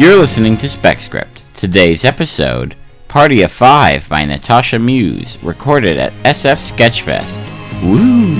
[0.00, 1.42] You're listening to Spec Script.
[1.52, 2.74] Today's episode,
[3.06, 7.42] Party of Five by Natasha Muse, recorded at SF Sketchfest.
[7.82, 8.34] Woo!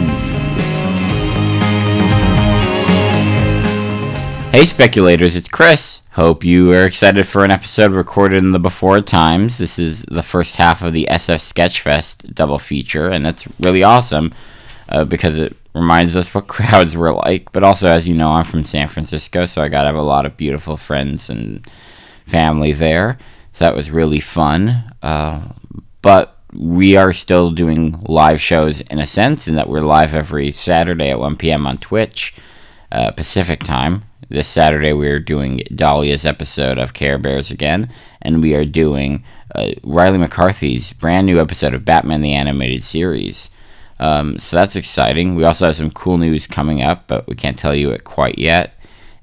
[4.52, 6.00] Hey speculators, it's Chris.
[6.12, 9.58] Hope you are excited for an episode recorded in the before times.
[9.58, 14.32] This is the first half of the SF Sketchfest double feature, and that's really awesome
[14.88, 17.52] uh, because it reminds us what crowds were like.
[17.52, 20.02] But also, as you know, I'm from San Francisco, so I got to have a
[20.02, 21.66] lot of beautiful friends and
[22.26, 23.18] family there.
[23.52, 24.92] So that was really fun.
[25.02, 25.48] Uh,
[26.02, 30.50] but we are still doing live shows in a sense, in that we're live every
[30.50, 31.66] Saturday at 1 p.m.
[31.66, 32.34] on Twitch,
[32.90, 34.04] uh, Pacific time.
[34.28, 37.90] This Saturday, we are doing Dahlia's episode of Care Bears again,
[38.22, 43.50] and we are doing uh, Riley McCarthy's brand new episode of Batman the Animated Series.
[44.00, 45.36] Um, so that's exciting.
[45.36, 48.38] We also have some cool news coming up, but we can't tell you it quite
[48.38, 48.74] yet.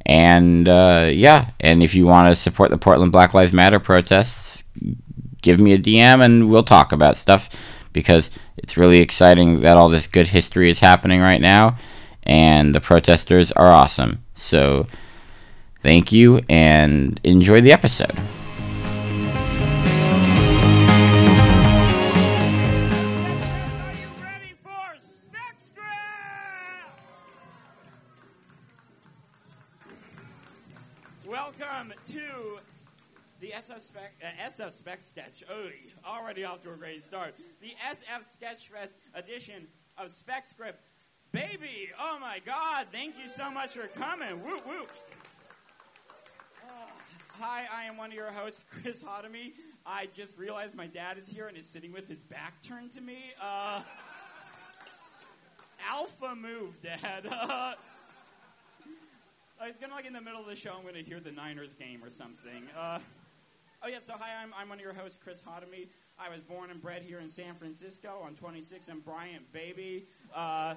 [0.05, 4.63] And uh, yeah, and if you want to support the Portland Black Lives Matter protests,
[5.41, 7.49] give me a DM and we'll talk about stuff
[7.91, 11.75] because it's really exciting that all this good history is happening right now,
[12.23, 14.23] and the protesters are awesome.
[14.35, 14.87] So
[15.81, 18.15] thank you and enjoy the episode.
[36.27, 37.33] Already off to a great start.
[37.61, 39.65] The SF Sketchfest edition
[39.97, 40.83] of Spec Script.
[41.31, 42.87] Baby, oh my God!
[42.91, 44.43] Thank you so much for coming.
[44.43, 44.85] Woo woo.
[46.65, 46.89] Ah,
[47.39, 49.53] Hi, I am one of your hosts, Chris Hotomy.
[49.85, 52.99] I just realized my dad is here and is sitting with his back turned to
[52.99, 53.31] me.
[53.41, 53.81] Uh,
[55.89, 57.25] alpha move, Dad.
[59.59, 60.75] Uh, it's gonna like in the middle of the show.
[60.77, 62.61] I'm gonna hear the Niners game or something.
[62.77, 62.99] Uh,
[63.81, 63.97] oh yeah.
[64.05, 65.87] So hi, I'm I'm one of your hosts, Chris Hotomy.
[66.19, 70.07] I was born and bred here in San Francisco on 26 and Bryant, baby.
[70.35, 70.73] Uh,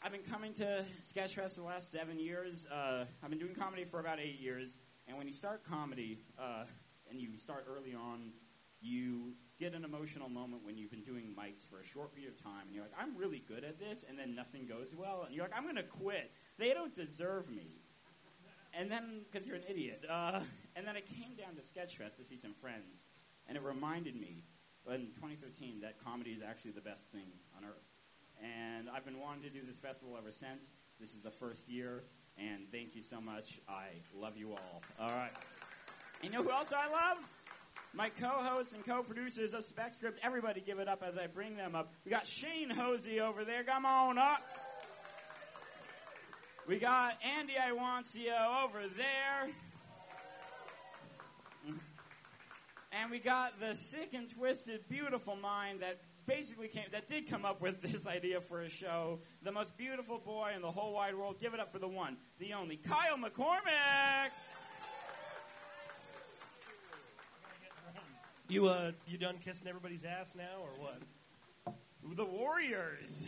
[0.00, 2.64] I've been coming to Sketchfest for the last seven years.
[2.72, 4.76] Uh, I've been doing comedy for about eight years.
[5.08, 6.64] And when you start comedy, uh,
[7.10, 8.30] and you start early on,
[8.80, 12.42] you get an emotional moment when you've been doing mics for a short period of
[12.42, 15.34] time, and you're like, I'm really good at this, and then nothing goes well, and
[15.34, 16.30] you're like, I'm going to quit.
[16.58, 17.82] They don't deserve me.
[18.72, 20.04] And then, because you're an idiot.
[20.08, 20.40] Uh,
[20.76, 23.03] and then I came down to Sketchfest to see some friends,
[23.48, 24.44] and it reminded me
[24.86, 27.88] in 2013 that comedy is actually the best thing on earth.
[28.42, 30.62] And I've been wanting to do this festival ever since.
[31.00, 32.04] This is the first year,
[32.38, 33.60] and thank you so much.
[33.68, 34.82] I love you all.
[35.00, 35.32] All right.
[36.22, 37.18] You know who else I love?
[37.92, 40.18] My co-hosts and co-producers of Spec Script.
[40.22, 41.92] Everybody give it up as I bring them up.
[42.04, 43.62] We got Shane Hosey over there.
[43.62, 44.42] Come on up.
[46.66, 49.52] We got Andy Iwancio over there.
[53.00, 57.44] And we got the sick and twisted, beautiful mind that basically came, that did come
[57.44, 59.18] up with this idea for a show.
[59.42, 61.40] The most beautiful boy in the whole wide world.
[61.40, 64.30] Give it up for the one, the only, Kyle McCormick.
[68.48, 71.00] You uh, you done kissing everybody's ass now, or what?
[72.14, 73.26] The Warriors.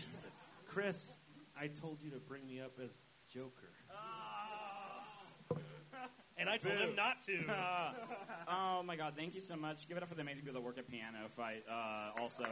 [0.66, 1.12] Chris,
[1.59, 2.91] I told you to bring me up as
[3.33, 3.76] Joker.
[6.39, 7.53] And I told him not to.
[7.53, 7.93] Uh,
[8.49, 9.15] oh my God!
[9.17, 9.89] Thank you so much.
[9.89, 11.65] Give it up for the amazing people that work at Piano Fight.
[11.71, 12.45] Uh, also,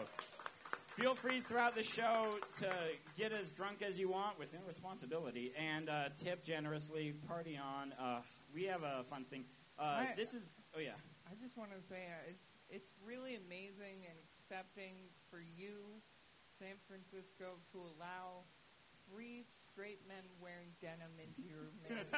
[0.97, 2.71] feel free throughout the show to
[3.19, 7.13] get as drunk as you want within responsibility and uh, tip generously.
[7.29, 7.93] Party on.
[8.01, 8.21] Uh,
[8.55, 9.45] we have a fun thing.
[9.79, 10.43] Uh, I- this is.
[10.75, 10.97] Oh yeah.
[11.27, 14.95] I just want to say uh, it's it's really amazing and accepting
[15.31, 16.01] for you,
[16.59, 18.45] San Francisco, to allow
[19.11, 22.09] three straight men wearing denim into your midst.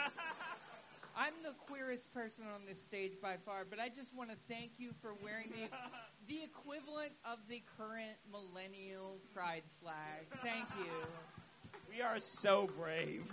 [1.17, 4.73] I'm the queerest person on this stage by far, but I just want to thank
[4.79, 5.69] you for wearing the
[6.29, 10.27] the equivalent of the current millennial pride flag.
[10.45, 10.93] Thank you.
[11.89, 13.25] We are so brave.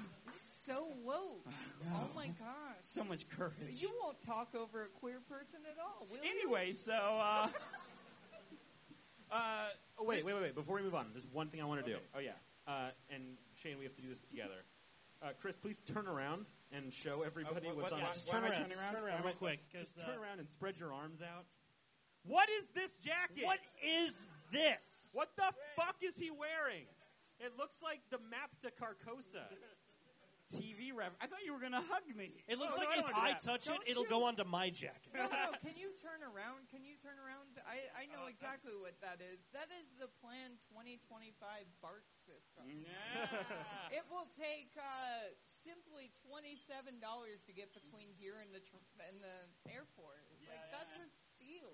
[0.65, 1.45] So woke.
[1.93, 2.85] Oh my gosh.
[2.95, 3.53] So much courage.
[3.71, 6.29] You won't talk over a queer person at all, will you?
[6.41, 6.93] Anyway, so.
[6.93, 7.47] Uh,
[9.31, 9.37] uh,
[9.99, 10.55] Oh, wait, wait, wait, wait.
[10.55, 11.97] Before we move on, there's one thing I want to do.
[12.15, 12.31] oh yeah.
[12.65, 13.23] Uh, and
[13.55, 14.63] Shane, we have to do this together.
[15.21, 18.13] Uh, Chris, please turn around and show everybody Uh, what- what's what- on why- it.
[18.13, 18.61] Just why turn am I around.
[18.63, 18.93] turning around?
[18.93, 19.59] turn around Am I- real quick.
[19.71, 21.45] 'cause, Just uh, turn around and spread your arms out.
[22.23, 23.45] What is this jacket?
[23.45, 25.09] What is this?
[25.13, 26.87] What the fuck is he wearing?
[27.39, 29.47] It looks like the map to Carcosa.
[30.53, 31.11] TV rev.
[31.19, 32.45] I thought you were gonna hug me.
[32.47, 33.41] It looks No, no, like I if don't wanna I that.
[33.43, 35.09] touch it, Don't it'll you- go onto my jacket.
[35.13, 35.49] No, no.
[35.65, 36.69] Can you turn around?
[36.69, 37.57] Can you turn around?
[37.65, 39.41] I, I Uh, know exactly what that is.
[39.51, 41.33] That is the Plan 2025
[41.81, 42.63] BART system.
[42.69, 43.97] Yeah.
[43.97, 45.33] It will take uh,
[45.65, 49.37] simply twenty-seven dollars to get between here and the tr- and the
[49.69, 50.21] airport.
[50.29, 51.73] like Yeah, that's a steal.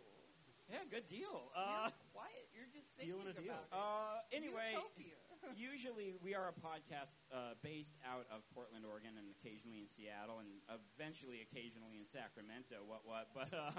[0.70, 1.50] Yeah, good deal.
[1.58, 2.46] Uh, You're quiet.
[2.54, 3.58] You're just stealing thinking a deal.
[3.74, 4.38] about uh, it.
[4.38, 5.18] anyway, Utopia.
[5.56, 10.40] Usually we are a podcast uh, based out of Portland, Oregon, and occasionally in Seattle,
[10.40, 12.84] and eventually, occasionally in Sacramento.
[12.86, 13.28] What what?
[13.36, 13.72] But uh,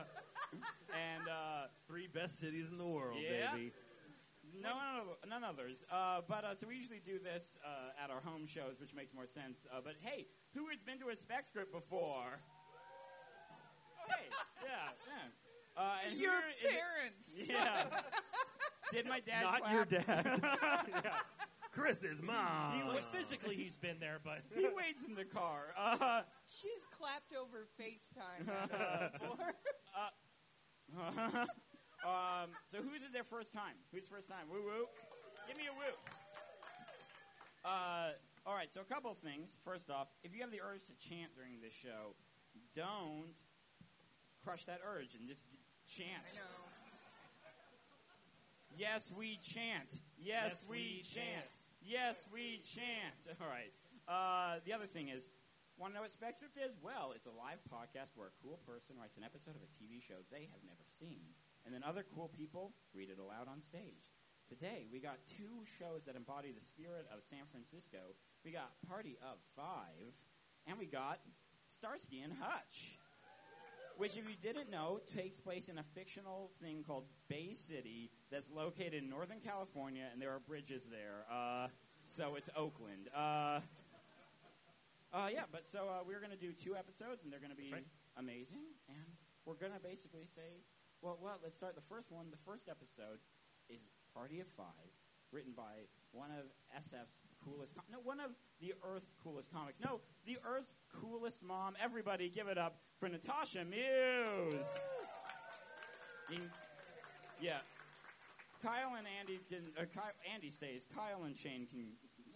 [0.94, 3.52] and uh, Three best cities in the world, Yeah.
[3.54, 3.72] baby.
[4.62, 5.84] no none, none others.
[5.90, 9.12] Uh, but uh, so we usually do this uh, at our home shows, which makes
[9.14, 9.66] more sense.
[9.70, 12.40] Uh, but hey, who has been to a spec script before?
[14.00, 14.26] Oh, hey,
[14.64, 15.80] yeah, yeah.
[15.80, 17.26] Uh, and Your here is- parents.
[17.48, 17.84] Yeah.
[18.92, 19.72] Did my dad Not clap?
[19.72, 20.40] your dad.
[21.04, 21.20] yeah.
[21.72, 22.74] Chris's mom.
[22.74, 25.74] He, well, physically, he's been there, but He waits in the car.
[25.78, 29.54] Uh, She's clapped over FaceTime on us before.
[32.04, 33.76] um, so who's it their first time?
[33.94, 34.50] Who's first time?
[34.50, 34.86] Woo woo.
[35.46, 35.94] Give me a woo.
[37.64, 38.12] Uh,
[38.46, 38.72] all right.
[38.72, 39.50] So a couple of things.
[39.64, 42.16] First off, if you have the urge to chant during this show,
[42.74, 43.30] don't
[44.42, 45.44] crush that urge and just
[45.86, 46.24] chant.
[46.32, 46.66] I know.
[48.76, 50.00] Yes, we chant.
[50.18, 51.26] Yes, Yes, we, we chant.
[51.44, 51.46] chant.
[51.80, 53.16] Yes, we chant.
[53.40, 53.72] All right.
[54.04, 55.24] Uh, the other thing is,
[55.80, 56.76] want to know what Spec Script is?
[56.84, 60.04] Well, it's a live podcast where a cool person writes an episode of a TV
[60.04, 61.32] show they have never seen,
[61.64, 64.12] and then other cool people read it aloud on stage.
[64.44, 68.12] Today, we got two shows that embody the spirit of San Francisco.
[68.44, 70.12] We got Party of Five,
[70.68, 71.24] and we got
[71.80, 72.99] Starsky and Hutch
[74.00, 78.48] which, if you didn't know, takes place in a fictional thing called Bay City that's
[78.48, 81.28] located in Northern California, and there are bridges there.
[81.28, 81.68] Uh,
[82.16, 83.12] so it's Oakland.
[83.12, 83.60] Uh,
[85.12, 87.60] uh, yeah, but so uh, we're going to do two episodes, and they're going to
[87.60, 87.84] be right.
[88.16, 88.72] amazing.
[88.88, 89.04] And
[89.44, 90.64] we're going to basically say,
[91.04, 92.32] well, well, let's start the first one.
[92.32, 93.20] The first episode
[93.68, 93.84] is
[94.16, 94.96] Party of Five,
[95.28, 95.84] written by
[96.16, 99.78] one of SF's coolest, com- no, one of the Earth's coolest comics.
[99.84, 101.74] No, the Earth's coolest mom.
[101.82, 104.64] Everybody, give it up for Natasha Muse.
[106.32, 106.50] In-
[107.40, 107.58] yeah,
[108.62, 109.72] Kyle and Andy can.
[109.78, 110.82] Uh, Kyle, Andy stays.
[110.94, 111.86] Kyle and Shane can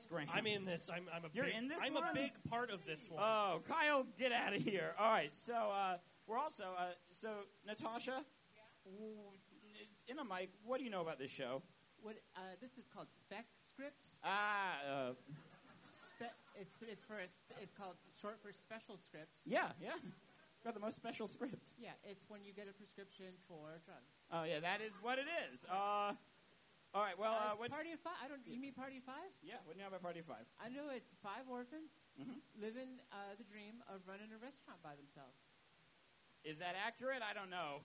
[0.03, 0.27] scream.
[0.33, 0.89] I'm in this.
[0.93, 2.05] I'm, I'm a You're big, in this I'm one?
[2.11, 3.23] a big part of this one.
[3.23, 4.95] Oh, Kyle, get out of here!
[4.99, 5.97] All right, so uh,
[6.27, 6.87] we're also uh,
[7.21, 7.29] so
[7.67, 8.25] Natasha.
[8.87, 9.15] w-
[10.09, 11.63] In a mic, what do you know about this show?
[12.03, 13.99] What uh, this is called spec script.
[14.23, 15.13] Ah, uh,
[16.15, 19.35] Spe- it's, it's for a sp- it's called short for special script.
[19.45, 19.99] yeah, yeah.
[20.63, 21.75] Got the most special script.
[21.77, 24.15] Yeah, it's when you get a prescription for drugs.
[24.33, 25.61] Oh yeah, that is what it is.
[25.69, 26.15] Uh,
[26.95, 27.19] all right.
[27.19, 27.69] Well, uh, Uh, what?
[27.75, 28.17] party of five.
[28.25, 28.41] I don't.
[28.49, 29.29] You mean party of five?
[29.45, 29.61] Yeah.
[29.67, 30.47] What do you know about Party of Five?
[30.63, 32.39] I know it's five orphans Mhm.
[32.57, 35.53] living uh, the dream of running a restaurant by themselves.
[36.49, 37.21] Is that accurate?
[37.21, 37.83] I don't know.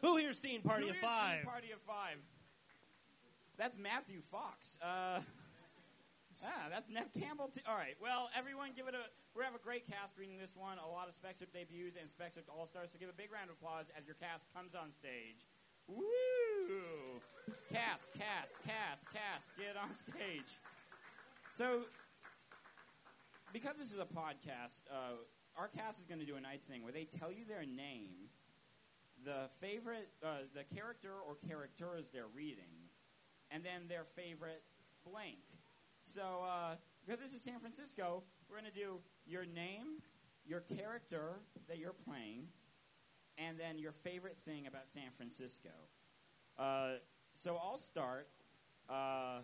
[0.00, 1.44] Who here's seen Party Who of here's seen Five?
[1.44, 2.22] Party of Five.
[3.54, 4.78] That's Matthew Fox.
[4.82, 5.22] Uh,
[6.42, 7.54] ah, that's Neve Campbell.
[7.54, 7.94] T- All right.
[8.02, 9.06] Well, everyone, give it a.
[9.38, 10.78] We have a great cast reading this one.
[10.82, 12.90] A lot of Spec Script debuts and Spec Script All Stars.
[12.90, 15.46] So give a big round of applause as your cast comes on stage.
[15.86, 17.22] Woo!
[17.70, 19.46] Cast, cast, cast, cast.
[19.54, 20.50] Get on stage.
[21.54, 21.86] So,
[23.54, 25.22] because this is a podcast, uh,
[25.54, 28.26] our cast is going to do a nice thing where they tell you their name
[29.24, 32.83] the favorite, uh, the character or characters they're reading,
[33.54, 34.64] and then their favorite
[35.08, 35.38] blank.
[36.14, 36.74] So, uh,
[37.06, 40.02] because this is San Francisco, we're going to do your name,
[40.44, 42.48] your character that you're playing,
[43.38, 45.70] and then your favorite thing about San Francisco.
[46.58, 46.98] Uh,
[47.42, 48.28] so I'll start.
[48.90, 49.40] Uh,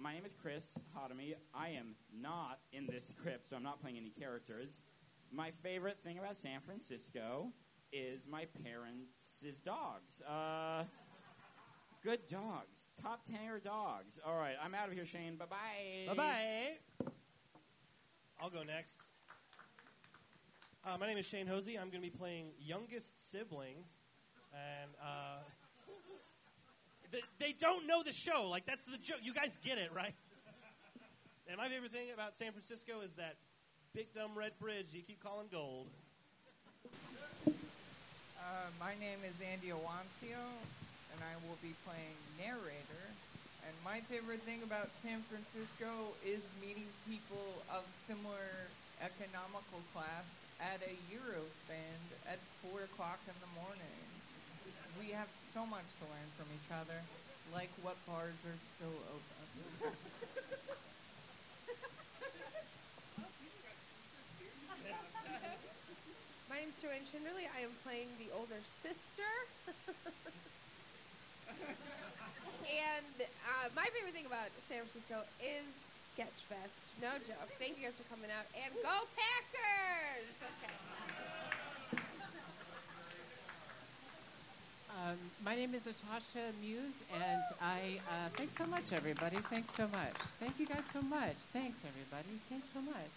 [0.00, 0.64] my name is Chris
[0.96, 1.34] Hodamy.
[1.52, 4.68] I am not in this script, so I'm not playing any characters.
[5.32, 7.48] My favorite thing about San Francisco
[7.92, 10.22] is my parents' dogs.
[10.22, 10.84] Uh,
[12.08, 12.72] good dogs.
[13.02, 14.18] Top tier dogs.
[14.24, 15.36] All right, I'm out of here, Shane.
[15.36, 16.06] Bye bye.
[16.06, 17.10] Bye bye.
[18.40, 18.96] I'll go next.
[20.86, 21.76] Uh, my name is Shane Hosey.
[21.76, 23.84] I'm going to be playing youngest sibling,
[24.54, 25.42] and uh,
[27.12, 28.48] th- they don't know the show.
[28.48, 29.18] Like that's the joke.
[29.22, 30.14] You guys get it, right?
[31.46, 33.36] And my favorite thing about San Francisco is that
[33.94, 35.88] big dumb red bridge you keep calling gold.
[37.46, 37.50] Uh,
[38.80, 40.40] my name is Andy Awancio,
[41.12, 43.04] and I will be playing narrator.
[43.66, 48.68] And my favorite thing about San Francisco is meeting people of similar
[49.04, 50.26] economical class
[50.58, 52.38] at a Euro stand at
[52.72, 54.00] 4 o'clock in the morning.
[54.98, 56.98] We have so much to learn from each other,
[57.54, 59.94] like what bars are still open.
[66.50, 67.46] My name's Joanne Chinderley.
[67.54, 69.22] I am playing the older sister.
[72.68, 76.92] and uh, my favorite thing about San Francisco is Sketchfest.
[77.00, 77.48] No joke.
[77.58, 78.46] Thank you guys for coming out.
[78.54, 80.34] And go Packers!
[80.42, 80.74] Okay.
[84.98, 86.82] Um, my name is Natasha Muse,
[87.14, 89.36] and I uh, thanks so much, everybody.
[89.48, 90.16] Thanks so much.
[90.40, 91.36] Thank you guys so much.
[91.52, 92.40] Thanks, everybody.
[92.50, 93.14] Thanks so much.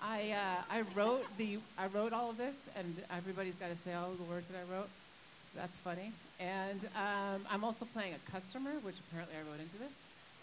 [0.00, 3.92] I uh, I wrote the I wrote all of this, and everybody's got to say
[3.92, 4.88] all the words that I wrote.
[5.54, 6.12] That's funny.
[6.38, 9.98] And um, I'm also playing a customer, which apparently I wrote into this.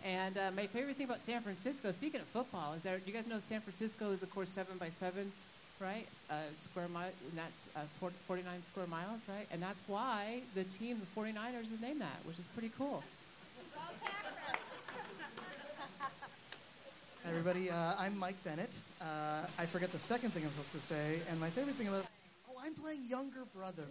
[0.05, 3.25] And uh, my favorite thing about San Francisco, speaking of football, is that you guys
[3.25, 5.31] know San Francisco is of course seven by seven
[5.79, 6.07] right?
[6.29, 9.47] Uh, square mile, and that's uh, 40, 49 square miles, right?
[9.51, 13.03] And that's why the team, the 49ers, is named that, which is pretty cool.
[17.23, 17.69] Hi, everybody.
[17.69, 18.73] Uh, I'm Mike Bennett.
[19.01, 22.05] Uh, I forget the second thing I'm supposed to say, and my favorite thing about
[22.49, 23.85] oh, I'm playing younger brother,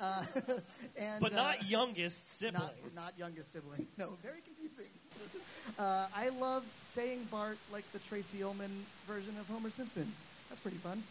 [0.00, 0.24] uh,
[0.96, 2.62] and But uh, not youngest sibling.
[2.62, 3.86] Not, not youngest sibling.
[3.96, 4.90] No, very confusing.
[5.78, 8.70] Uh, I love saying Bart like the Tracey Ullman
[9.08, 10.12] version of Homer Simpson.
[10.48, 11.02] That's pretty fun.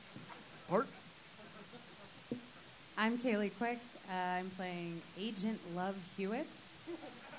[0.70, 0.88] Bart.
[2.96, 3.80] I'm Kaylee Quick.
[4.10, 6.46] Uh, I'm playing Agent Love Hewitt.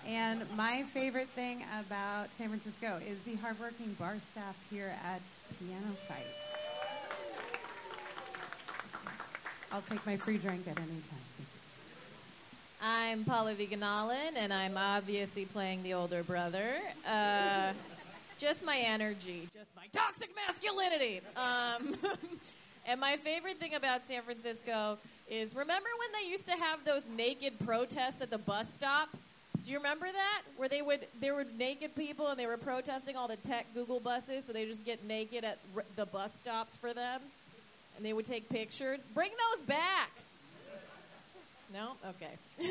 [0.07, 5.23] And my favorite thing about San Francisco is the hardworking bar staff here at
[5.59, 6.44] Piano Fight.
[9.75, 11.49] I'll take my free drink at any time.
[12.81, 16.77] I'm Paula Veganalin, and I'm obviously playing the older brother.
[17.05, 17.73] Uh,
[18.39, 21.23] just my energy, just my toxic masculinity.
[21.35, 21.97] Um,
[22.87, 24.97] and my favorite thing about San Francisco
[25.29, 29.09] is remember when they used to have those naked protests at the bus stop?
[29.65, 30.43] Do you remember that?
[30.57, 33.99] Where they would there were naked people and they were protesting all the tech Google
[33.99, 35.59] buses, so they just get naked at
[35.97, 37.21] the bus stops for them,
[37.97, 39.01] and they would take pictures.
[39.15, 40.11] Bring those back.
[41.73, 42.33] No, okay.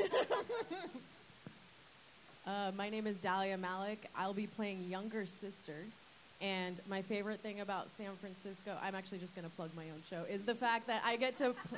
[2.46, 4.06] Uh, my name is Dahlia Malik.
[4.18, 5.78] I'll be playing younger sister.
[6.42, 10.04] And my favorite thing about San Francisco, I'm actually just going to plug my own
[10.10, 11.78] show, is the fact that I get to pl-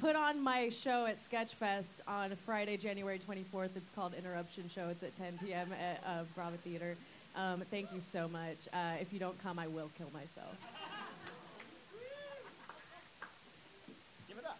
[0.00, 3.70] put on my show at Sketchfest on Friday, January 24th.
[3.74, 4.86] It's called Interruption Show.
[4.90, 5.72] It's at 10 p.m.
[5.72, 6.96] at uh, Theater.
[7.34, 8.58] Um, thank you so much.
[8.72, 10.54] Uh, if you don't come, I will kill myself.
[14.28, 14.58] Give it up.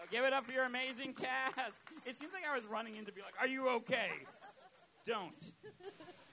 [0.00, 1.56] Oh, give it up for your amazing cast.
[2.06, 4.10] It seems like I was running in to be like, "Are you okay?"
[5.06, 5.32] Don't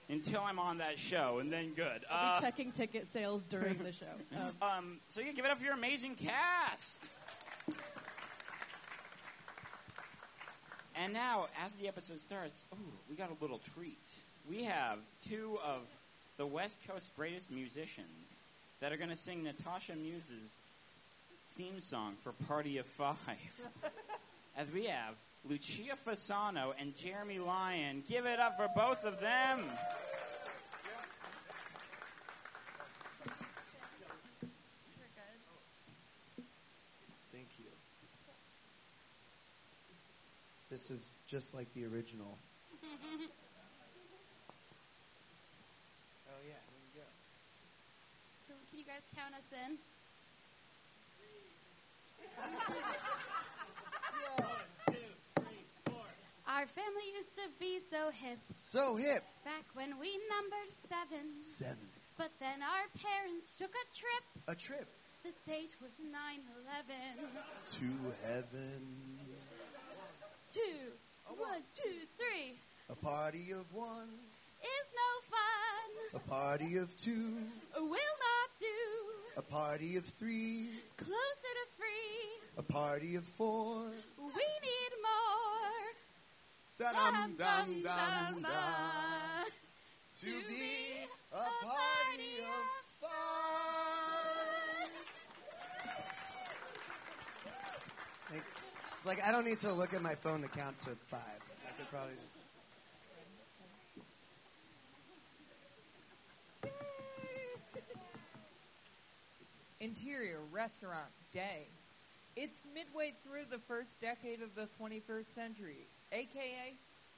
[0.08, 2.04] until I'm on that show, and then good.
[2.10, 4.06] I'll Uh, be checking ticket sales during the show.
[4.36, 7.00] Um, um, so yeah, give it up for your amazing cast.
[10.96, 12.76] And now, as the episode starts, ooh,
[13.08, 13.98] we got a little treat.
[14.48, 15.82] We have two of
[16.36, 18.34] the West Coast's greatest musicians
[18.80, 20.50] that are going to sing Natasha Muse's
[21.60, 23.16] theme song for Party of Five.
[24.56, 25.14] as we have
[25.46, 28.02] Lucia Fasano and Jeremy Lyon.
[28.08, 29.60] Give it up for both of them.
[37.30, 37.66] Thank you.
[40.70, 42.38] This is just like the original.
[46.32, 47.06] Oh yeah, here we go.
[48.70, 49.76] Can you guys count us in?
[56.46, 58.38] Our family used to be so hip.
[58.54, 59.24] So hip.
[59.44, 61.40] Back when we numbered seven.
[61.40, 61.88] Seven.
[62.18, 64.24] But then our parents took a trip.
[64.48, 64.86] A trip
[65.22, 66.12] The date was 9
[66.66, 67.30] 11.
[67.78, 67.86] to
[68.26, 68.82] heaven.
[70.52, 70.92] Two.
[71.38, 72.58] One, two, three.
[72.90, 74.10] A party of one.
[74.60, 75.88] Is no fun.
[76.20, 77.38] A party of two.
[77.76, 78.66] Will not do.
[79.36, 80.68] A party of three.
[80.96, 82.40] Closer to free.
[82.58, 83.86] A party of four.
[84.18, 85.86] We need more.
[86.78, 89.46] Dum dum dum dum, dum.
[90.20, 92.66] To be a party of
[93.00, 94.90] five.
[98.32, 98.44] Like,
[98.96, 101.20] It's like I don't need to look at my phone to count to five.
[101.66, 102.36] I could probably just.
[109.80, 111.66] Interior Restaurant Day.
[112.36, 116.74] It's midway through the first decade of the 21st century, aka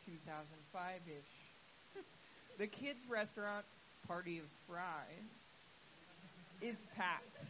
[0.07, 2.03] 2005 ish.
[2.59, 3.65] the kids' restaurant,
[4.07, 5.43] Party of Fries,
[6.61, 7.41] is packed.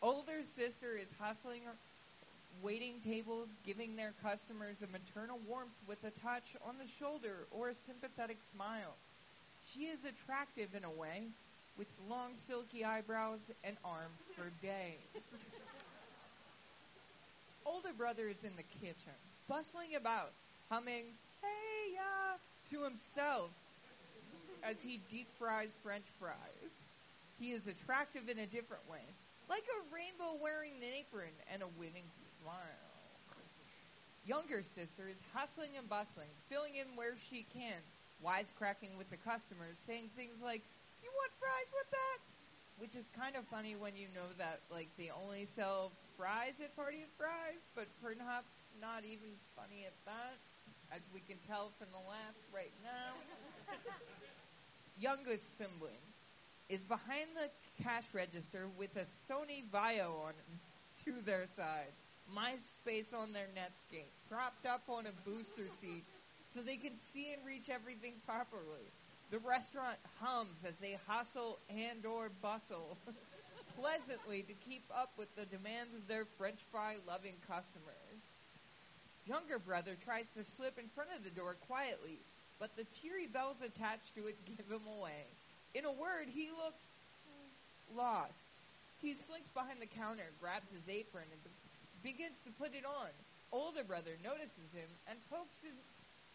[0.00, 1.60] Older sister is hustling,
[2.62, 7.68] waiting tables, giving their customers a maternal warmth with a touch on the shoulder or
[7.68, 8.94] a sympathetic smile.
[9.66, 11.28] She is attractive in a way,
[11.76, 15.44] with long silky eyebrows and arms for days.
[17.64, 19.16] Older brother is in the kitchen,
[19.48, 20.32] bustling about,
[20.70, 22.36] humming "Hey ya"
[22.70, 23.50] to himself
[24.62, 26.88] as he deep fries French fries.
[27.38, 29.02] He is attractive in a different way,
[29.48, 32.08] like a rainbow wearing an apron and a winning
[32.40, 32.92] smile.
[34.24, 37.82] Younger sister is hustling and bustling, filling in where she can,
[38.24, 40.62] wisecracking with the customers, saying things like,
[41.02, 42.18] "You want fries with that?"
[42.78, 46.74] Which is kind of funny when you know that like they only sell fries at
[46.74, 50.38] Party of Fries, but perhaps not even funny at that,
[50.90, 53.14] as we can tell from the laugh right now.
[54.96, 56.02] Youngest sibling
[56.68, 57.50] is behind the
[57.82, 60.34] cash register with a Sony Vaio on
[61.04, 61.92] to their side.
[62.30, 66.04] MySpace on their Netscape, propped up on a booster seat
[66.46, 68.92] so they can see and reach everything properly.
[69.32, 72.98] The restaurant hums as they hustle and or bustle
[73.80, 78.20] pleasantly to keep up with the demands of their french fry loving customers.
[79.24, 82.20] Younger brother tries to slip in front of the door quietly,
[82.60, 85.24] but the cheery bells attached to it give him away.
[85.72, 86.84] In a word, he looks
[87.96, 88.36] lost.
[89.00, 91.40] He slinks behind the counter, grabs his apron, and
[92.04, 93.08] begins to put it on.
[93.50, 95.72] Older brother notices him and pokes his,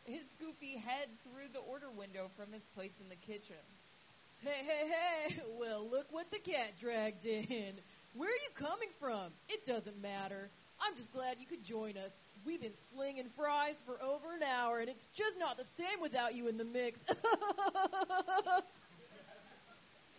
[0.08, 3.56] his goofy head through the order window from his place in the kitchen.
[4.44, 5.42] Hey, hey, hey!
[5.60, 7.74] Well, look what the cat dragged in.
[8.16, 9.32] Where are you coming from?
[9.50, 10.50] It doesn't matter.
[10.82, 12.12] I'm just glad you could join us.
[12.46, 16.36] We've been slinging fries for over an hour, and it's just not the same without
[16.36, 17.00] you in the mix.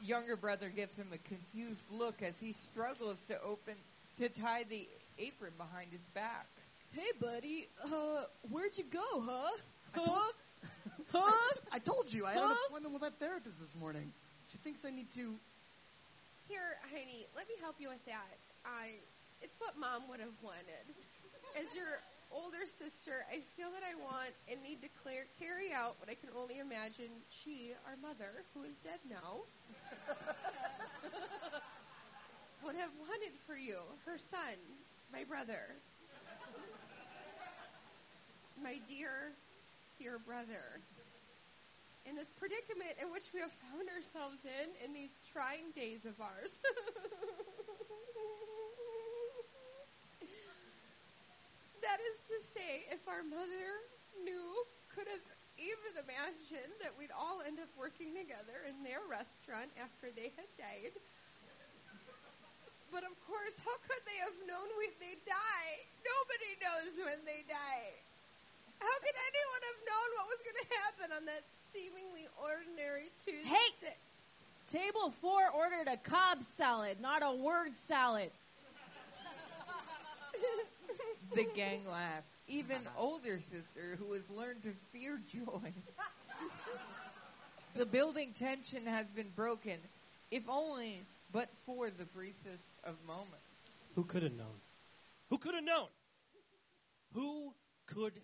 [0.03, 3.75] Younger brother gives him a confused look as he struggles to open
[4.19, 4.87] to tie the
[5.19, 6.47] apron behind his back.
[6.93, 9.51] hey, buddy, uh, where'd you go, huh?
[9.95, 10.35] I told-
[11.13, 11.55] huh?
[11.73, 14.13] I told you I had an appointment with that therapist this morning.
[14.51, 15.35] She thinks I need to.
[16.49, 18.37] Here, Heidi, let me help you with that.
[18.65, 18.93] I,
[19.43, 20.85] it's what Mom would have wanted.
[21.59, 22.01] As your
[22.33, 26.15] older sister, I feel that I want and need to clear, carry out what I
[26.15, 29.45] can only imagine she, our mother, who is dead now,
[32.65, 33.77] would have wanted for you.
[34.07, 34.57] Her son,
[35.13, 35.77] my brother,
[38.63, 39.33] my dear,
[39.99, 40.79] dear brother.
[42.07, 46.15] In this predicament in which we have found ourselves in in these trying days of
[46.23, 46.63] ours.
[51.83, 53.83] that is to say, if our mother
[54.23, 54.63] knew,
[54.95, 55.27] could have
[55.59, 60.47] even imagined that we'd all end up working together in their restaurant after they had
[60.55, 60.95] died.
[62.95, 65.75] But of course, how could they have known when they die?
[66.07, 68.08] Nobody knows when they die.
[68.79, 73.49] How could anyone have known what was going to happen on that seemingly ordinary Tuesday?
[73.49, 73.95] Hey!
[74.71, 78.31] Table four ordered a Cobb salad, not a word salad.
[81.35, 82.25] The gang laugh.
[82.49, 85.73] Even older sister, who has learned to fear joy.
[87.77, 89.79] the building tension has been broken,
[90.31, 93.37] if only but for the briefest of moments.
[93.95, 94.59] Who could have known?
[95.29, 95.89] Who could have known?
[97.13, 97.53] Who
[97.87, 98.15] could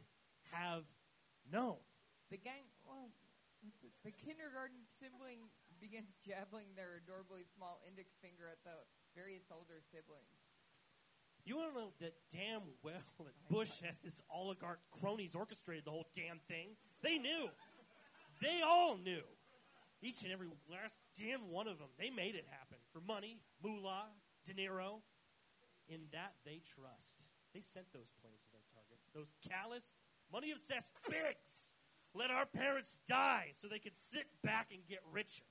[0.54, 0.86] have
[1.50, 1.82] known?
[2.30, 3.10] The gang, well,
[4.06, 5.50] the kindergarten sibling
[5.82, 8.78] begins jabbling their adorably small index finger at the
[9.18, 10.38] various older siblings.
[11.44, 15.92] You want to know that damn well that Bush and his oligarch cronies orchestrated the
[15.92, 16.72] whole damn thing?
[17.02, 17.52] They knew.
[18.40, 19.22] They all knew.
[20.00, 21.88] Each and every last damn one of them.
[21.98, 24.08] They made it happen for money, moolah,
[24.46, 25.00] dinero.
[25.88, 27.28] In that they trust.
[27.52, 29.04] They sent those planes to their targets.
[29.12, 29.84] Those callous,
[30.34, 31.70] money obsessed pigs
[32.10, 35.46] let our parents die so they could sit back and get richer.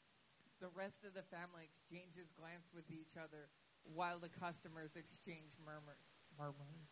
[0.59, 3.47] The rest of the family exchanges glance with each other
[3.83, 6.03] while the customers exchange murmurs.
[6.35, 6.91] Murmurs.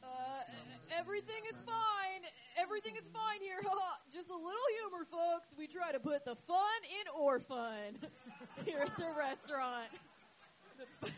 [0.00, 0.44] Uh,
[0.92, 2.24] everything is fine.
[2.56, 3.60] Everything is fine here.
[4.12, 5.48] Just a little humor, folks.
[5.56, 8.00] We try to put the fun in orphan
[8.64, 9.88] here at the restaurant.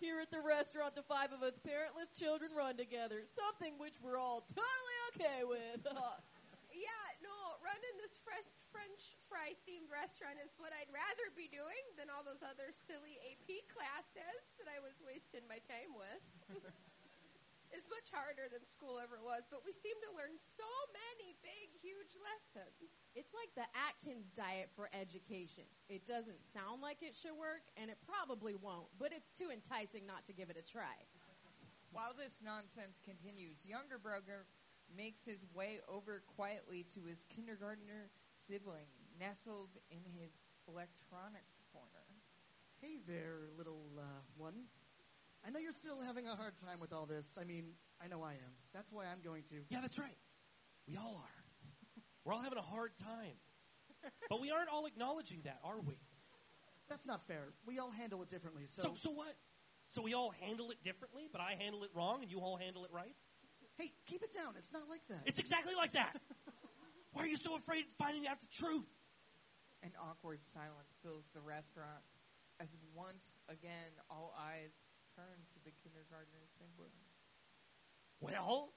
[0.00, 3.24] here at the restaurant, the five of us parentless children run together.
[3.32, 5.84] Something which we're all totally okay with.
[6.76, 11.80] Yeah, no, running this fresh French fry themed restaurant is what I'd rather be doing
[11.96, 16.20] than all those other silly AP classes that I was wasting my time with.
[17.76, 21.68] it's much harder than school ever was, but we seem to learn so many big,
[21.76, 22.88] huge lessons.
[23.12, 25.68] It's like the Atkins diet for education.
[25.92, 30.08] It doesn't sound like it should work, and it probably won't, but it's too enticing
[30.08, 30.96] not to give it a try.
[31.92, 34.48] While this nonsense continues, younger brother
[34.88, 38.88] makes his way over quietly to his kindergartner sibling,
[39.20, 42.08] nestled in his electronics corner.
[42.80, 44.72] Hey there, little uh, one.
[45.46, 47.38] I know you're still having a hard time with all this.
[47.40, 47.66] I mean,
[48.02, 48.52] I know I am.
[48.74, 49.62] That's why I'm going to.
[49.68, 50.16] Yeah, that's right.
[50.88, 52.02] We all are.
[52.24, 53.38] We're all having a hard time.
[54.28, 55.94] But we aren't all acknowledging that, are we?
[56.88, 57.54] That's not fair.
[57.64, 58.64] We all handle it differently.
[58.72, 59.34] So, So, so what?
[59.88, 62.84] So we all handle it differently, but I handle it wrong and you all handle
[62.84, 63.14] it right?
[63.78, 64.54] hey, keep it down.
[64.58, 65.20] It's not like that.
[65.26, 66.16] It's exactly like that.
[67.12, 68.88] Why are you so afraid of finding out the truth?
[69.82, 72.02] An awkward silence fills the restaurant
[72.58, 74.72] as once again all eyes
[75.16, 76.92] turn to the kindergartner sibling.
[78.20, 78.68] Well,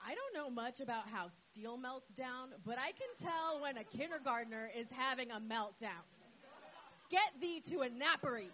[0.00, 3.84] I don't know much about how steel melts down, but I can tell when a
[3.84, 6.08] kindergartner is having a meltdown.
[7.10, 8.48] Get thee to a napery.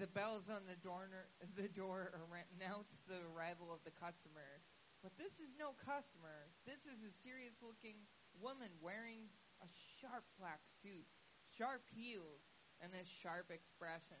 [0.00, 1.06] The bells on the door,
[1.54, 2.10] the door
[2.56, 4.64] announce the arrival of the customer.
[5.02, 6.48] But this is no customer.
[6.64, 8.08] This is a serious looking
[8.40, 9.28] woman wearing
[9.60, 9.68] a
[10.00, 11.06] sharp black suit,
[11.52, 14.20] sharp heels, and this sharp expression.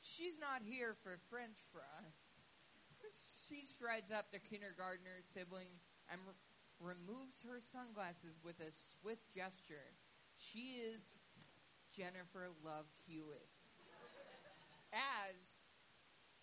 [0.00, 2.16] She's not here for french fries.
[3.48, 5.68] She strides up to kindergartner sibling
[6.10, 9.94] and re- removes her sunglasses with a swift gesture.
[10.36, 11.02] She is
[11.94, 13.48] Jennifer Love Hewitt
[14.92, 15.36] as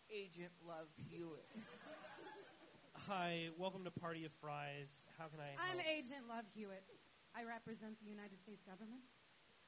[0.10, 1.46] Agent Love Hewitt.
[2.96, 5.04] hi, welcome to Party of Fries.
[5.18, 5.62] How can I help?
[5.62, 6.84] I'm Agent Love Hewitt.
[7.36, 9.02] I represent the United States government.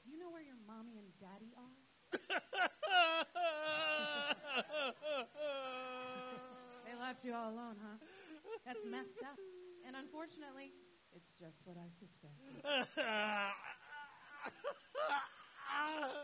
[0.03, 1.77] Do you know where your mommy and daddy are?
[6.85, 7.97] they left you all alone, huh?
[8.65, 9.37] That's messed up.
[9.85, 10.73] And unfortunately,
[11.13, 12.65] it's just what I suspected.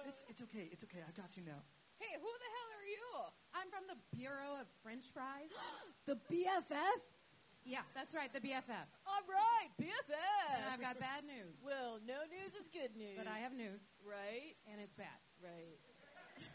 [0.07, 0.69] it's, it's okay.
[0.71, 1.03] It's okay.
[1.05, 1.61] I got you now.
[1.99, 3.31] Hey, who the hell are you?
[3.53, 5.51] I'm from the Bureau of French Fries.
[6.07, 7.03] The BFF?
[7.67, 8.87] Yeah, that's right, the BFF.
[9.05, 10.55] All right, BFF.
[10.55, 11.53] And I've got bad news.
[11.61, 13.17] Well, no news is good news.
[13.17, 14.55] But I have news, Right?
[14.71, 15.19] and it's bad.
[15.43, 15.75] Right.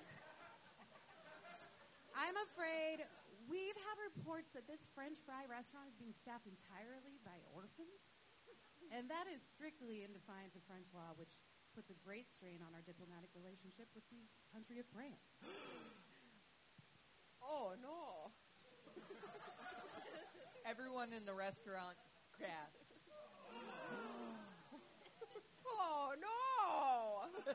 [2.14, 3.04] I'm afraid
[3.48, 8.00] we've had reports that this French fry restaurant is being staffed entirely by orphans.
[8.90, 11.30] And that is strictly in defiance of French law, which
[11.74, 15.20] puts a great strain on our diplomatic relationship with the country of France.
[17.44, 18.32] Oh no.
[20.64, 21.96] Everyone in the restaurant
[22.38, 22.92] gasps.
[25.72, 27.42] Oh no.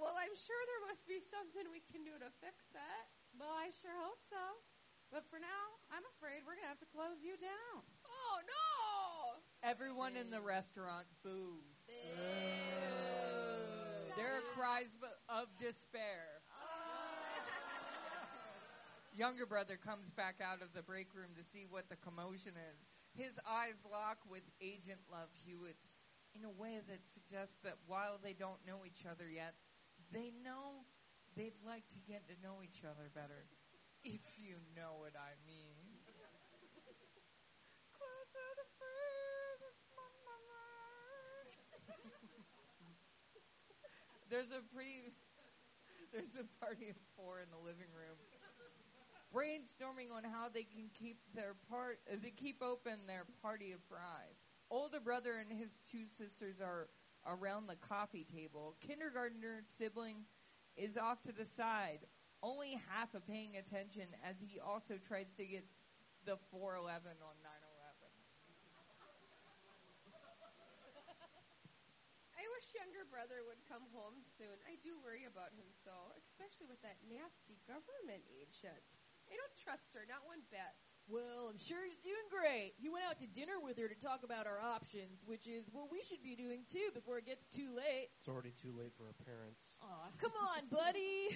[0.00, 3.06] well, I'm sure there must be something we can do to fix that.
[3.38, 4.60] Well, I sure hope so.
[5.12, 7.82] But for now, I'm afraid we're going to have to close you down.
[8.04, 9.38] Oh no.
[9.62, 11.86] Everyone in the restaurant boos.
[14.16, 14.94] There are cries
[15.28, 16.39] of despair.
[19.10, 22.78] Younger brother comes back out of the break room to see what the commotion is.
[23.10, 25.98] His eyes lock with Agent Love Hewitt's
[26.30, 29.58] in a way that suggests that while they don't know each other yet,
[30.14, 30.86] they know
[31.34, 33.50] they'd like to get to know each other better.
[34.06, 35.74] If you know what I mean.
[44.30, 45.10] There's a pre
[46.14, 48.14] there's a party of four in the living room.
[49.34, 53.80] Brainstorming on how they can keep their part uh, they keep open their party of
[53.88, 54.42] fries.
[54.70, 56.88] Older brother and his two sisters are
[57.26, 58.74] around the coffee table.
[58.80, 60.26] Kindergartner sibling
[60.76, 62.06] is off to the side,
[62.42, 65.64] only half of paying attention as he also tries to get
[66.24, 67.70] the 411 on 911.
[72.40, 74.56] I wish younger brother would come home soon.
[74.64, 78.99] I do worry about him so, especially with that nasty government agent.
[79.30, 80.74] I don't trust her, not one bit.
[81.06, 82.74] Well, I'm sure he's doing great.
[82.78, 85.90] He went out to dinner with her to talk about our options, which is what
[85.90, 88.10] we should be doing too before it gets too late.
[88.18, 89.74] It's already too late for our parents.
[89.82, 91.34] Aw, come on, buddy.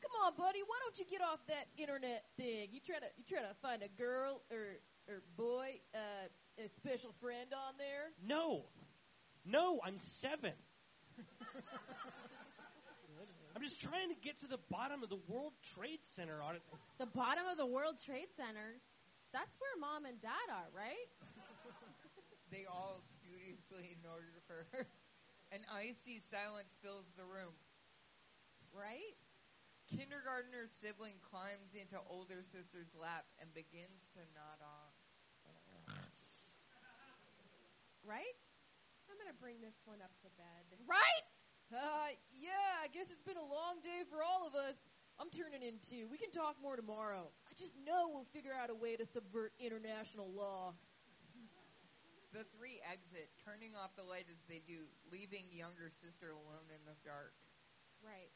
[0.00, 0.60] Come on, buddy.
[0.66, 2.68] Why don't you get off that internet thing?
[2.72, 6.28] You try to you try to find a girl or or boy, uh,
[6.58, 8.12] a special friend on there.
[8.26, 8.64] No,
[9.44, 10.52] no, I'm seven.
[13.60, 16.64] I'm just trying to get to the bottom of the World Trade Center audit.
[16.96, 18.80] The bottom of the World Trade Center.
[19.36, 21.08] That's where mom and dad are, right?
[22.48, 24.66] They all studiously ignored her.
[25.54, 27.54] An icy silence fills the room.
[28.74, 29.14] Right?
[29.86, 34.96] Kindergartner sibling climbs into older sister's lap and begins to nod off.
[38.02, 38.40] Right?
[39.06, 40.64] I'm gonna bring this one up to bed.
[40.90, 41.29] Right?
[41.70, 44.74] Uh, yeah, I guess it's been a long day for all of us.
[45.22, 46.10] I'm turning in too.
[46.10, 47.30] We can talk more tomorrow.
[47.46, 50.74] I just know we'll figure out a way to subvert international law.
[52.34, 56.82] The three exit, turning off the light as they do, leaving younger sister alone in
[56.86, 57.38] the dark.
[58.02, 58.34] Right.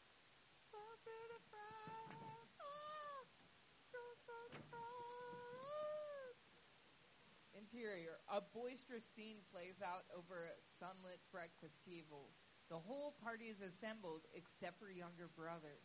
[7.59, 12.31] Interior, a boisterous scene plays out over a sunlit breakfast table.
[12.71, 15.81] The whole party is assembled except for younger brother.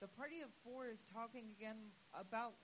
[0.00, 2.54] The party of four is talking again about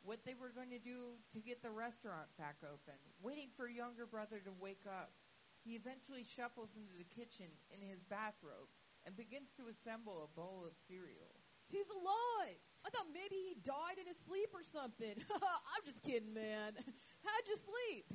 [0.00, 4.06] what they were going to do to get the restaurant back open, waiting for younger
[4.06, 5.12] brother to wake up.
[5.60, 8.72] He eventually shuffles into the kitchen in his bathrobe
[9.04, 11.36] and begins to assemble a bowl of cereal.
[11.68, 12.56] He's alive.
[12.80, 15.20] I thought maybe he died in his sleep or something.
[15.30, 16.74] I'm just kidding, man.
[17.22, 18.06] How'd you sleep?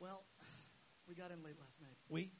[0.00, 0.26] Well,
[1.06, 1.96] we got in late last night.
[2.10, 2.34] We?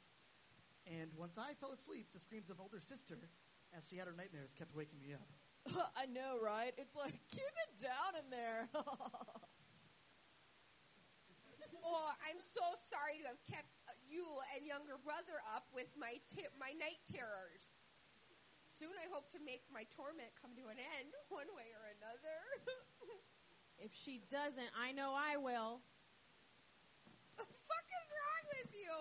[0.89, 3.29] And once I fell asleep, the screams of older sister,
[3.77, 5.29] as she had her nightmares, kept waking me up.
[5.95, 6.73] I know, right?
[6.77, 8.65] It's like, keep it down in there.
[11.85, 14.25] oh, I'm so sorry to have kept uh, you
[14.55, 17.77] and younger brother up with my t- my night terrors.
[18.65, 22.37] Soon I hope to make my torment come to an end, one way or another.
[23.85, 25.83] if she doesn't, I know I will.
[27.35, 28.95] the fuck is wrong with you?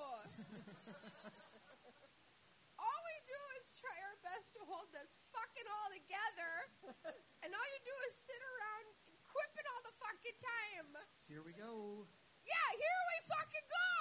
[2.83, 6.53] all we do is try our best to hold this fucking all together,
[7.43, 8.87] and all you do is sit around
[9.25, 10.89] quipping all the fucking time.
[11.25, 12.05] Here we go.
[12.45, 13.97] Yeah, here we fucking go.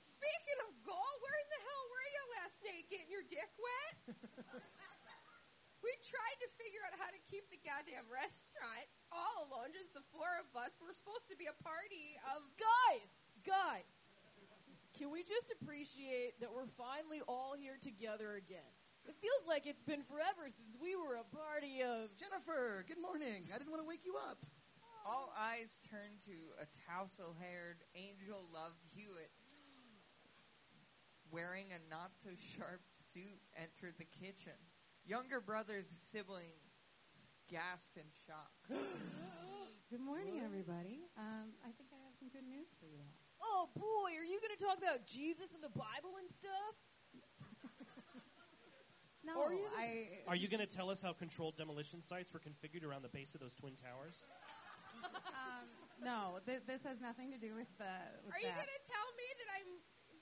[0.00, 2.84] Speaking of goal, where in the hell were you last night?
[2.88, 4.16] Getting your dick wet?
[5.84, 10.04] we tried to figure out how to keep the goddamn restaurant all alone, just the
[10.12, 10.72] four of us.
[10.80, 13.12] We're supposed to be a party of Guys,
[13.44, 13.88] guys,
[15.00, 18.68] can we just appreciate that we're finally all here together again?
[19.08, 22.12] It feels like it's been forever since we were a party of.
[22.20, 23.48] Jennifer, good morning.
[23.48, 24.44] I didn't want to wake you up.
[25.08, 29.32] All eyes turn to a tousle haired Angel Love Hewitt
[31.32, 34.60] wearing a not so sharp suit enter the kitchen.
[35.08, 36.76] Younger brother's siblings
[37.48, 38.52] gasp in shock.
[39.88, 41.08] Good morning, everybody.
[41.16, 43.19] Um, I think I have some good news for you all.
[43.42, 46.74] Oh boy, are you going to talk about Jesus and the Bible and stuff?
[49.20, 50.24] No, Or you- I.
[50.24, 53.36] Are you going to tell us how controlled demolition sites were configured around the base
[53.36, 54.24] of those twin towers?
[55.04, 55.68] Um,
[56.00, 57.92] no, th- this has nothing to do with, the.
[58.24, 59.70] with Are you going to tell me that I'm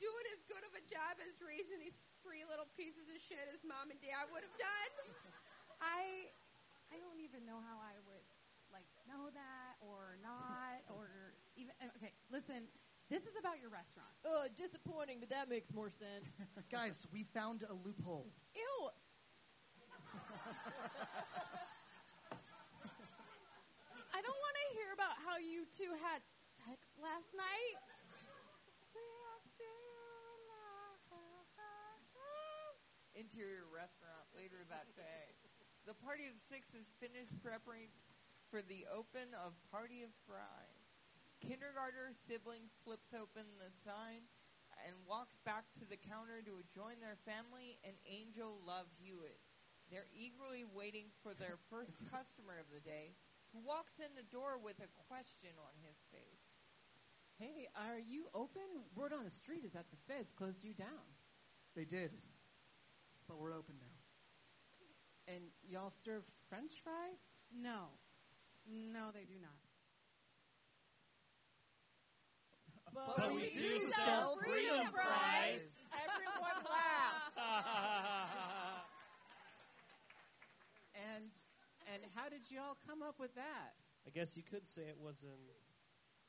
[0.02, 1.94] doing as good of a job as raising these
[2.26, 4.92] three little pieces of shit as mom and dad would have done?
[5.78, 6.26] I
[6.90, 8.26] I don't even know how I would
[8.74, 11.70] like know that or not or even
[12.02, 12.10] okay.
[12.34, 12.66] Listen,
[13.08, 14.12] this is about your restaurant.
[14.24, 16.28] Oh, disappointing, but that makes more sense.
[16.72, 18.28] Guys, we found a loophole.
[18.54, 18.92] Ew.
[24.12, 26.20] I don't want to hear about how you two had
[26.52, 27.80] sex last night.
[33.18, 35.34] Interior restaurant later that day.
[35.90, 37.90] The party of six is finished preparing
[38.46, 40.77] for the open of Party of Fries.
[41.40, 44.26] Kindergartner sibling flips open the sign
[44.86, 49.38] and walks back to the counter to join their family and Angel Love Hewitt.
[49.90, 53.16] They're eagerly waiting for their first customer of the day,
[53.52, 56.44] who walks in the door with a question on his face.
[57.40, 58.66] Hey, are you open?
[58.94, 61.06] Word on the street is that the feds closed you down.
[61.74, 62.10] They did.
[63.26, 63.96] But we're open now.
[65.32, 67.20] And y'all serve french fries?
[67.52, 67.94] No,
[68.66, 69.67] no, they do not.
[72.94, 75.64] But, we do sell freedom fries.
[75.92, 77.34] Everyone laughs.
[80.94, 81.30] And
[81.92, 83.74] and how did y'all come up with that?
[84.06, 85.40] I guess you could say it was an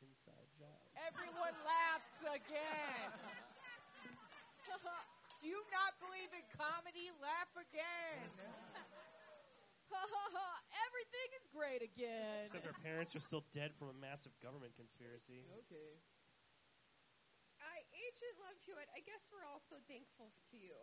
[0.04, 0.80] inside job.
[0.96, 3.12] Everyone laughs again.
[5.40, 7.12] Do you not believe in comedy?
[7.24, 8.28] Laugh again.
[10.88, 12.52] Everything is great again.
[12.52, 15.48] Except our parents are still dead from a massive government conspiracy.
[15.66, 15.96] Okay.
[18.20, 20.76] I, Love Hewitt, I guess we're also thankful to you.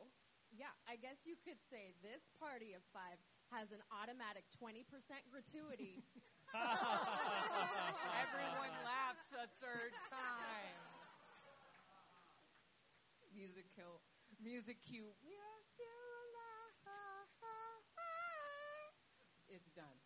[0.54, 3.20] Yeah, I guess you could say this party of five
[3.52, 4.88] has an automatic 20%
[5.28, 6.06] gratuity.
[8.24, 10.80] Everyone laughs a third time.
[13.34, 14.00] Music kill.
[14.40, 15.12] Music cue.
[15.20, 16.56] We are still alive.
[19.48, 19.98] It's done.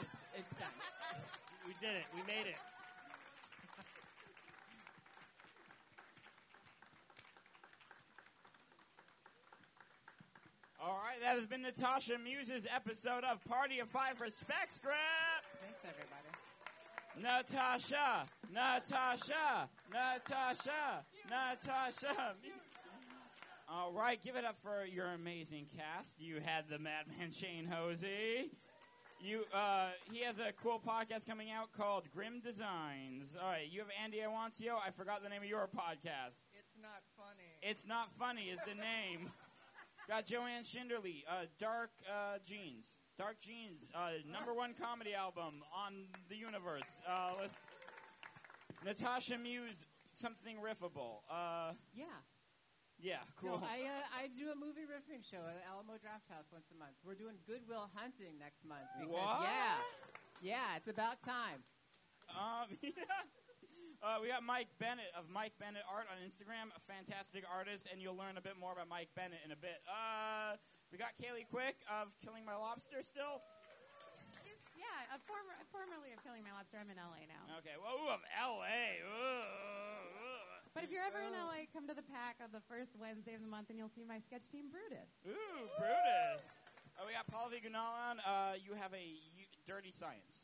[0.00, 0.76] it's, it's done.
[1.66, 2.06] We did it.
[2.14, 2.71] We made it.
[10.84, 14.98] All right, that has been Natasha Muse's episode of Party of Five Respect Script.
[15.62, 16.26] Thanks, everybody.
[17.22, 22.34] Natasha, Natasha, Natasha, Natasha.
[23.68, 26.18] All right, give it up for your amazing cast.
[26.18, 28.50] You had the Madman Shane Hosey.
[29.22, 33.30] You, uh, he has a cool podcast coming out called Grim Designs.
[33.40, 34.74] All right, you have Andy Awancio.
[34.84, 36.42] I forgot the name of your podcast.
[36.58, 37.54] It's not funny.
[37.62, 39.30] It's not funny is the name.
[40.12, 42.84] Got Joanne Schinderly, uh, Dark uh, Jeans.
[43.16, 46.84] Dark Jeans, uh, number one comedy album on the universe.
[47.08, 47.54] Uh, let's-
[48.84, 51.22] Natasha Muse, something riffable.
[51.30, 52.04] Uh, Yeah.
[52.98, 53.58] yeah, cool.
[53.60, 56.96] No, I uh, I do a movie riffing show at Alamo Drafthouse once a month.
[57.02, 58.84] We're doing Good Will Hunting next month.
[58.98, 59.48] Because, What?
[59.48, 59.76] Yeah,
[60.42, 61.64] yeah, it's about time.
[62.28, 62.92] Um, yeah.
[64.02, 68.02] Uh, we got Mike Bennett of Mike Bennett Art on Instagram, a fantastic artist, and
[68.02, 69.78] you'll learn a bit more about Mike Bennett in a bit.
[69.86, 70.58] Uh,
[70.90, 73.38] we got Kaylee Quick of Killing My Lobster still.
[74.74, 76.82] Yeah, a former, formerly of Killing My Lobster.
[76.82, 77.46] I'm in LA now.
[77.62, 78.98] Okay, well, ooh, of L.A.
[79.06, 80.50] Ooh, ooh.
[80.74, 83.42] But if you're ever in LA, come to the pack on the first Wednesday of
[83.46, 85.06] the month, and you'll see my sketch team Brutus.
[85.30, 86.42] Ooh, Brutus.
[86.98, 88.18] Oh, we got Paul Vigunalan.
[88.26, 89.04] Uh, you have a
[89.38, 90.41] u- Dirty Science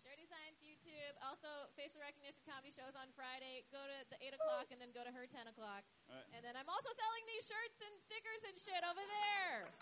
[1.09, 1.16] YouTube.
[1.25, 3.64] Also, facial recognition comedy shows on Friday.
[3.73, 5.81] Go to the 8 o'clock and then go to her 10 o'clock.
[6.12, 9.73] Uh, And then I'm also selling these shirts and stickers and shit over there.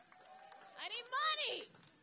[0.79, 1.57] I need money.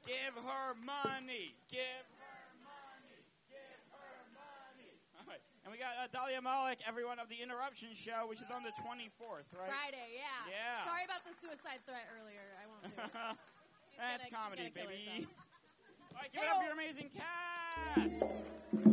[0.04, 1.56] Give her money.
[1.72, 3.22] Give her money.
[3.48, 4.92] Give her money.
[5.16, 5.40] All right.
[5.64, 8.76] And we got uh, Dahlia Malik, everyone of the Interruption Show, which is on the
[8.84, 9.72] 24th, right?
[9.72, 10.52] Friday, yeah.
[10.52, 10.84] Yeah.
[10.84, 12.44] Sorry about the suicide threat earlier.
[12.60, 13.00] I won't do it.
[13.96, 15.30] That's gonna- comedy, baby.
[16.12, 18.93] All right, give it up for your amazing cast.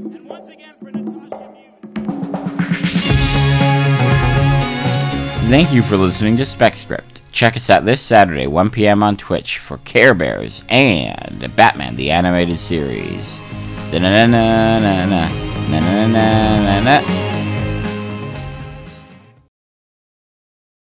[5.51, 7.23] Thank you for listening to Spec Script.
[7.33, 9.03] Check us out this Saturday, 1 p.m.
[9.03, 13.41] on Twitch for Care Bears and Batman the Animated Series.
[13.91, 15.29] Da-na-na-na-na-na.
[15.69, 17.40] Na-na-na-na-na-na.